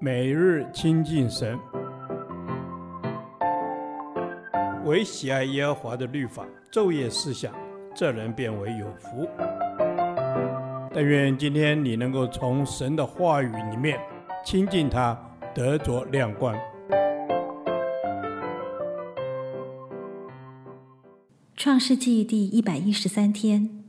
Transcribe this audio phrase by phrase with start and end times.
[0.00, 1.58] 每日亲近神，
[4.84, 7.54] 唯喜爱耶和华的律法，昼夜思想，
[7.94, 9.28] 这人便为有福。
[10.92, 13.98] 但愿今天你能够从神的话语里面
[14.44, 15.18] 亲近他，
[15.54, 16.54] 得着亮光。
[21.56, 23.84] 创世纪第一百一十三天，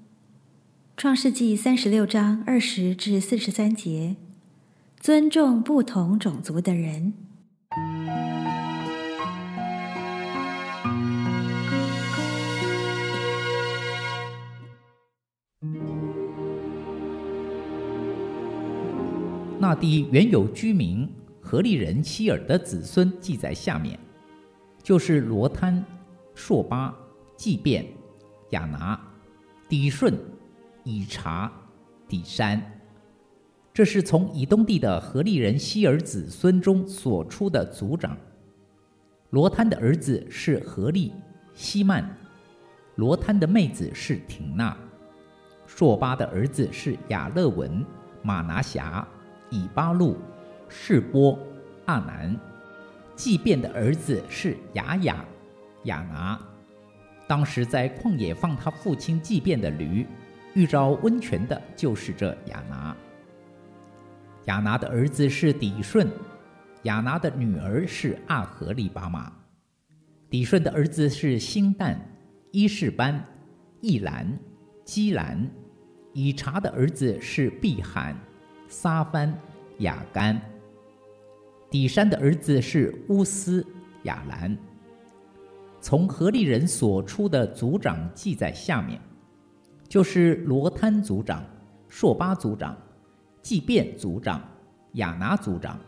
[0.96, 4.16] 创世纪三十六章二十至四十三节。
[5.06, 7.14] 尊重不同种族的人。
[19.60, 21.08] 那地原有居民
[21.40, 24.00] 何利人妻儿的子孙记在下面，
[24.82, 25.86] 就是罗滩、
[26.34, 26.92] 朔巴、
[27.38, 27.86] 祭便、
[28.50, 29.00] 亚拿、
[29.70, 30.18] 底顺、
[30.84, 31.52] 以查、
[32.08, 32.60] 底山。
[33.76, 38.16] 这是从以东地的何利人希珥子孙中所出的族长。
[39.32, 41.12] 罗摊的儿子是何利、
[41.54, 42.02] 希曼；
[42.96, 44.78] 罗摊的妹子是亭娜。
[45.68, 47.86] 硕巴的儿子是亚勒文、
[48.22, 49.06] 马拿辖、
[49.50, 50.16] 以巴路、
[50.70, 51.38] 示波、
[51.84, 52.34] 阿南。
[53.14, 55.26] 祭便的儿子是雅雅、
[55.84, 56.40] 亚拿。
[57.28, 60.08] 当时在旷野放他父亲祭便的驴，
[60.54, 62.96] 遇着温泉的就是这亚拿。
[64.46, 66.08] 亚拿的儿子是底顺，
[66.84, 69.32] 亚拿的女儿是阿合利巴玛。
[70.30, 71.98] 底顺的儿子是辛旦、
[72.52, 73.24] 伊士班、
[73.82, 74.38] 易兰、
[74.84, 75.50] 基兰。
[76.14, 78.16] 以查的儿子是碧罕、
[78.70, 79.38] 撒番、
[79.80, 80.40] 亚干。
[81.70, 83.66] 底山的儿子是乌斯、
[84.04, 84.58] 亚兰。
[85.82, 89.02] 从何利人所出的族长记在下面，
[89.90, 91.44] 就是罗摊族长、
[91.90, 92.78] 朔巴族长。
[93.46, 94.42] 祭便族长、
[94.94, 95.80] 亚拿族长、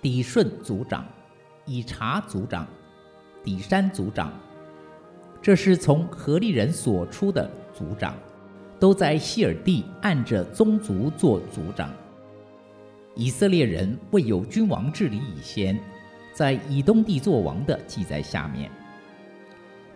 [0.00, 1.04] 底顺族长、
[1.66, 2.66] 以查族长、
[3.44, 4.32] 底山族长，
[5.42, 8.14] 这是从何利人所出的族长，
[8.80, 11.90] 都在希尔地按着宗族做族长。
[13.14, 15.78] 以色列人未有君王治理以先，
[16.32, 18.70] 在以东地作王的记在下面。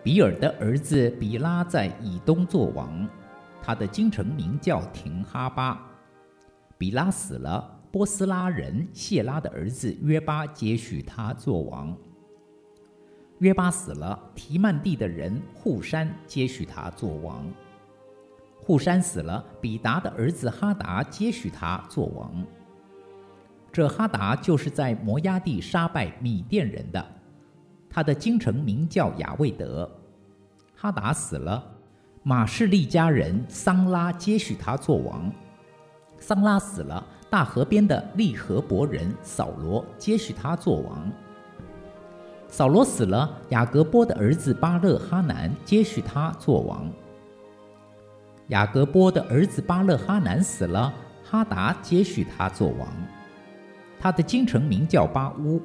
[0.03, 3.09] 比尔的儿子比拉在以东作王，
[3.63, 5.83] 他的京城名叫亭哈巴。
[6.79, 11.97] 比拉死了，波斯拉人谢拉的儿子约巴接续他做王。
[13.39, 17.47] 约巴死了，提曼地的人户山接续他做王。
[18.59, 22.45] 户山死了，比达的儿子哈达接续他做王。
[23.71, 27.07] 这哈达就是在摩押地杀败米甸人的，
[27.89, 29.89] 他的京城名叫亚未得。
[30.75, 31.63] 哈达死了，
[32.23, 35.31] 马士利家人桑拉接续他做王。
[36.27, 41.09] 桑拉死了，大河边的利和伯人扫罗接续他做王。
[42.49, 46.91] 扫罗死了，雅各波的儿子巴勒哈南接续他做王。
[48.49, 50.93] 雅各波的儿子巴勒哈南死了，
[51.23, 52.89] 哈达接续他做王。
[54.01, 55.63] 他的京城名叫巴乌，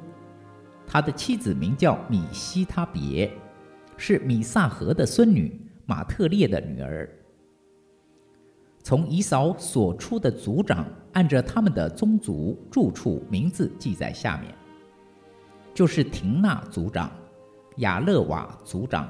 [0.85, 3.31] 他的妻子名叫米西他别，
[3.97, 7.09] 是米萨河的孙女，马特列的女儿。
[8.83, 14.53] 从以扫所出的族长，按着他们的宗族住处名字记在下面，
[15.73, 17.11] 就是廷纳族长、
[17.77, 19.07] 亚勒瓦族长、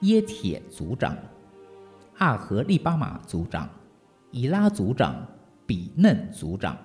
[0.00, 1.16] 耶铁族长、
[2.16, 3.68] 阿合利巴马族长、
[4.30, 5.26] 以拉族长、
[5.66, 6.76] 比嫩族长、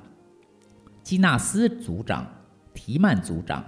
[1.02, 2.28] 基纳斯族长、
[2.74, 3.64] 提曼族长、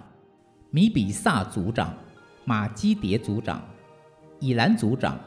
[0.72, 1.94] 米比萨族长、
[2.44, 3.62] 马基迭族长、
[4.40, 5.18] 以兰族长。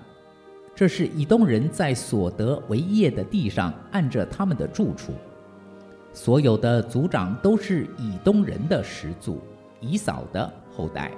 [0.78, 5.12] 这是以东人在所得为业的地上，按着他们的住处，
[6.12, 9.40] 所有的族长都是以东人的始祖，
[9.80, 11.10] 以扫的后代。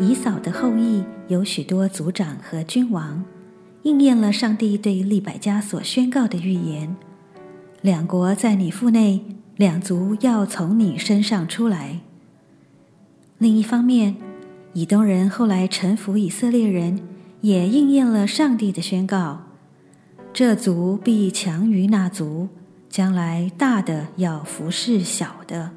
[0.00, 3.22] 以扫的后裔有许多族长和君王，
[3.82, 6.96] 应验了上帝对利百加所宣告的预言：
[7.82, 9.22] 两国在你腹内，
[9.56, 12.00] 两族要从你身上出来。
[13.44, 14.16] 另一方面，
[14.72, 16.98] 以东人后来臣服以色列人，
[17.42, 19.42] 也应验了上帝的宣告：
[20.32, 22.48] 这族必强于那族，
[22.88, 25.72] 将来大的要服侍小的。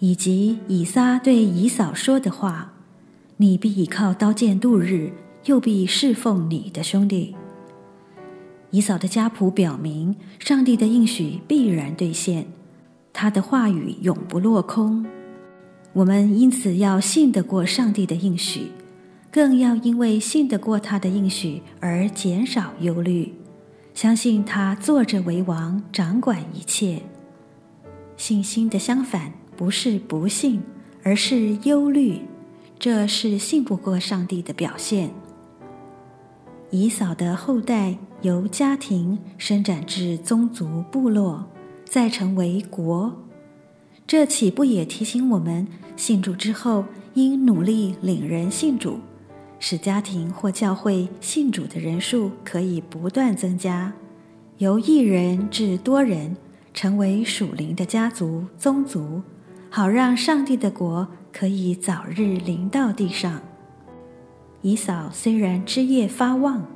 [0.00, 2.72] 以及以撒对以扫说的话：
[3.36, 5.12] 你必倚靠刀剑度日，
[5.44, 7.36] 又必侍奉你的兄弟。
[8.72, 12.48] 以扫的家谱表明，上帝的应许必然兑现，
[13.12, 15.06] 他的话语永不落空。
[15.94, 18.68] 我们因此要信得过上帝的应许，
[19.30, 23.34] 更要因为信得过他的应许而减少忧虑，
[23.92, 27.02] 相信他坐着为王，掌管一切。
[28.16, 30.62] 信心的相反不是不信，
[31.02, 32.22] 而是忧虑，
[32.78, 35.10] 这是信不过上帝的表现。
[36.70, 41.44] 以扫的后代由家庭伸展至宗族部落，
[41.84, 43.12] 再成为国，
[44.06, 45.66] 这岂不也提醒我们，
[45.96, 46.84] 信主之后
[47.14, 48.98] 应努力领人信主，
[49.58, 53.92] 使家庭或教会信主的人数可以不断增加，
[54.58, 56.36] 由一人至多人，
[56.74, 59.22] 成为属灵的家族宗族，
[59.70, 63.40] 好让上帝的国可以早日临到地上。
[64.60, 66.66] 以扫虽然枝叶发旺，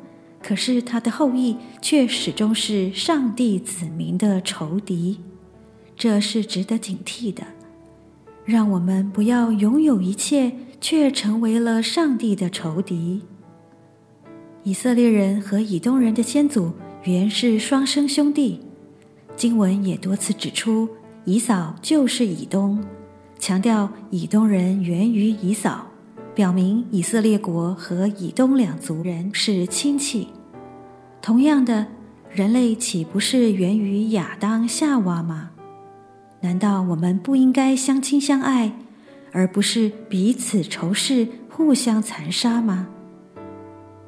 [0.42, 5.20] 可是他的后裔却始终是上帝子民的仇敌，
[5.96, 7.42] 这是值得警惕的。
[8.44, 13.22] 让我们不要拥有一切，却成为了上帝的仇敌。
[14.62, 16.72] 以色列人和以东人的先祖
[17.04, 18.60] 原是双生兄弟，
[19.34, 20.88] 经文也多次指出，
[21.24, 22.84] 以扫就是以东，
[23.38, 25.86] 强调以东人源于以扫。
[26.34, 30.28] 表明以色列国和以东两族人是亲戚。
[31.22, 31.86] 同样的，
[32.30, 35.50] 人类岂不是源于亚当夏娃吗？
[36.40, 38.72] 难道我们不应该相亲相爱，
[39.32, 42.88] 而不是彼此仇视、互相残杀吗？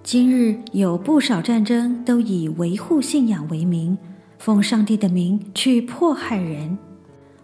[0.02, 3.96] 今日有不少战争都以维护信仰为名，
[4.38, 6.78] 奉上帝的名去迫害人，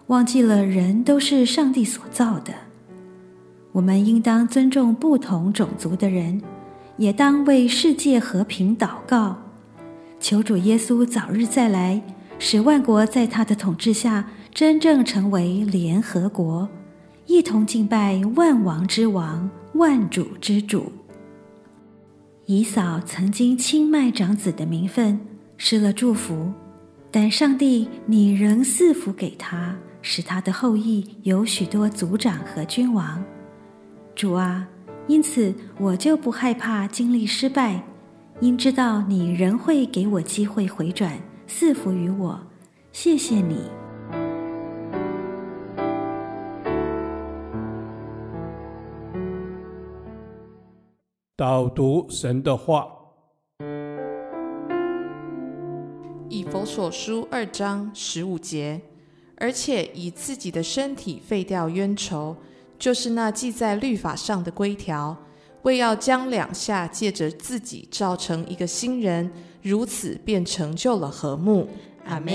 [0.07, 2.53] 忘记了人都是上帝所造的。
[3.71, 6.41] 我们应当尊重不同种族的人，
[6.97, 9.37] 也当为世界和平祷告，
[10.19, 12.01] 求主耶稣早日再来，
[12.39, 16.69] 使万国在他的统治下真正成为联合国，
[17.25, 20.89] 一同敬拜万王之王、万主之主。
[22.45, 25.19] 以扫曾经亲卖长子的名分，
[25.57, 26.53] 失了祝福，
[27.11, 33.21] 但上帝你仍赐福给他，使他的后裔有许多族长和君王。
[34.15, 34.65] 主啊，
[35.07, 37.83] 因此我就不害怕经历失败，
[38.39, 41.11] 因知道你仍会给我机会回转，
[41.45, 42.39] 赐福于我。
[42.93, 43.57] 谢谢你。
[51.47, 52.87] 导读神的话，
[56.27, 58.81] 以弗所书二章十五节，
[59.37, 62.35] 而且以自己的身体废掉冤仇。
[62.79, 65.15] 就是那记在律法上的规条，
[65.61, 69.31] 为要将两下借着自己造成一个新人，
[69.61, 71.69] 如此便成就了和睦。
[72.05, 72.33] 阿门。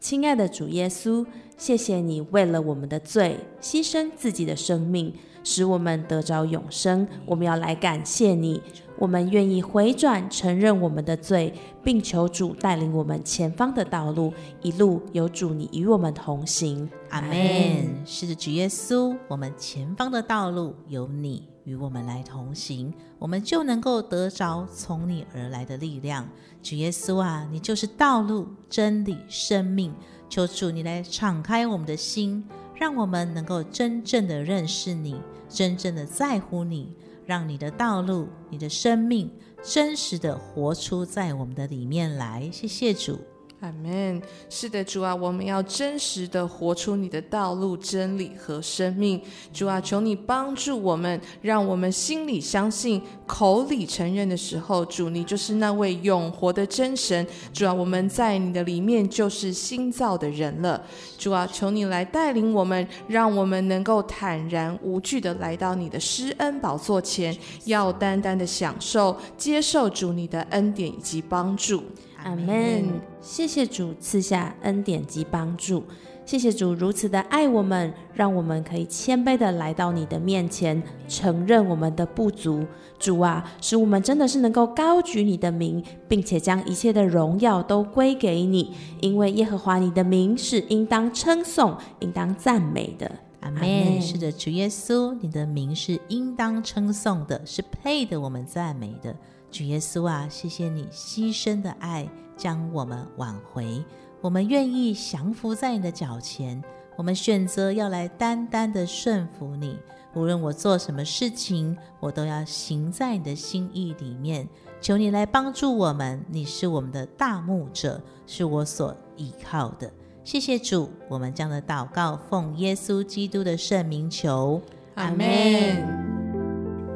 [0.00, 1.24] 亲爱的主耶稣，
[1.56, 5.14] 谢谢你为了我们的罪牺牲自己的生命，
[5.48, 7.08] 使我们得着永生。
[7.24, 8.60] 我们要来感谢你。
[8.98, 14.34] 我们愿意回转，承认我们的罪，并求主带领我们前方的道路。
[14.60, 18.04] 一路有主你与我们同行，阿门。
[18.04, 26.28] 是的，主耶稣，我们前方的道路有你与我们来同行，我们就能够得着从你而来的力量。
[26.60, 29.94] 主耶稣啊，你就是道路、真理、生命。
[30.28, 32.44] 求主你来敞开我们的心，
[32.78, 36.94] 让我们能够真正的认识你，真正的在乎你。
[37.26, 39.30] 让你的道路、你的生命，
[39.62, 42.48] 真实的活出在我们的里面来。
[42.50, 43.18] 谢谢主。
[43.60, 44.22] 阿门。
[44.48, 49.20] 是的，主啊，我们要真实的活出你的道路、真理和生命。
[49.52, 57.26] 主啊，求你帮助我们，让我们心里相信、口里承认的时候，主你就是那位永活的真神。
[57.52, 60.80] 主啊，我们在你的里面就是新造的人了。
[61.18, 71.82] 主啊，求你来带领我们，让我们能够坦然无惧的来到你的施恩宝座前，要单单的享受、接受主你的恩典以及帮助。
[72.22, 73.00] 阿门。
[73.20, 75.82] 谢谢主赐下恩典及帮助，
[76.24, 82.64] 谢谢主如此的爱我们，让我们可以谦卑的来到你的面前，承认我们的不足。
[82.98, 93.10] 主啊，使我们真的是能够高举你的名，并且将一切的荣耀都归给你，因为耶和华你的名是应当称颂、应当赞美的。
[93.40, 94.00] 阿门。
[94.00, 99.14] 是的，主耶稣，你的名是应当称颂的，是配得我们赞美的。
[99.50, 103.82] 主耶稣啊，谢谢你牺牲的爱，将我们挽回。
[104.20, 106.62] 我们愿意降服在你的脚前，
[106.96, 109.78] 我们选择要来单单的顺服你。
[110.14, 114.48] 无论我做什么事情，我都要行在你的心意里面。
[114.80, 119.90] 求你来帮助我们，你是我们的大牧者，是我所依靠的。
[120.24, 124.60] 谢谢主，我们将的祷告奉耶稣基督的圣名求，
[124.94, 125.18] 阿门。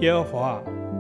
[0.01, 0.63] 耶和华，